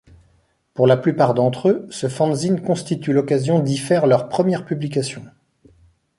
Pour 0.73 0.87
la 0.87 0.97
plupart 0.97 1.35
d'entre 1.35 1.69
eux, 1.69 1.87
ce 1.91 2.09
fanzine 2.09 2.61
constitue 2.61 3.13
l'occasion 3.13 3.59
d'y 3.59 3.77
faire 3.77 4.07
leurs 4.07 4.29
premières 4.29 4.65
publications. 4.65 5.27